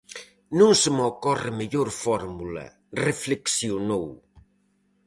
[0.59, 2.65] "Non se me ocorre mellor fórmula",
[3.05, 4.05] reflexionou.